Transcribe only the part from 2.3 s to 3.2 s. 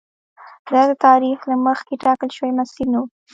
شوی مسیر نه و.